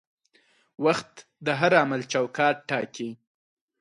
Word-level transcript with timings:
وخت 0.85 1.13
د 1.45 1.47
هر 1.59 1.71
عمل 1.81 2.01
چوکاټ 2.11 2.55
ټاکي. 2.69 3.09